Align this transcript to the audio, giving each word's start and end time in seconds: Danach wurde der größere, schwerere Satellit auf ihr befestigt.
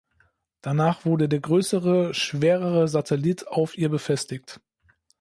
Danach 0.63 1.05
wurde 1.05 1.29
der 1.29 1.41
größere, 1.41 2.15
schwerere 2.15 2.87
Satellit 2.87 3.47
auf 3.47 3.77
ihr 3.77 3.89
befestigt. 3.89 4.59